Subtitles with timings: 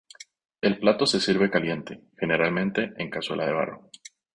[0.63, 3.91] El plato se sirve caliente, generalmente en cazuela de barro.